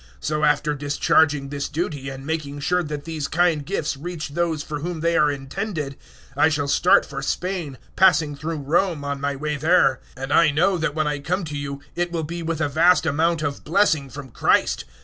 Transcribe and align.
015:028 0.01 0.07
So 0.21 0.43
after 0.43 0.73
discharging 0.73 1.49
this 1.49 1.69
duty, 1.69 2.09
and 2.09 2.25
making 2.25 2.59
sure 2.61 2.81
that 2.81 3.03
these 3.05 3.27
kind 3.27 3.63
gifts 3.63 3.95
reach 3.95 4.29
those 4.29 4.63
for 4.63 4.79
whom 4.79 5.01
they 5.01 5.15
are 5.15 5.29
intended, 5.29 5.95
I 6.35 6.49
shall 6.49 6.67
start 6.67 7.05
for 7.05 7.21
Spain, 7.21 7.77
passing 7.95 8.35
through 8.35 8.61
Rome 8.63 9.05
on 9.05 9.21
my 9.21 9.35
way 9.35 9.57
there; 9.57 9.99
015:029 10.17 10.23
and 10.23 10.33
I 10.33 10.49
know 10.49 10.79
that 10.79 10.95
when 10.95 11.05
I 11.05 11.19
come 11.19 11.43
to 11.43 11.55
you 11.55 11.81
it 11.93 12.11
will 12.11 12.23
be 12.23 12.41
with 12.41 12.61
a 12.61 12.67
vast 12.67 13.05
amount 13.05 13.43
of 13.43 13.63
blessing 13.63 14.09
from 14.09 14.31
Christ. 14.31 14.85